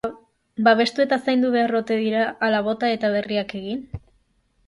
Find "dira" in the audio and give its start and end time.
1.99-2.23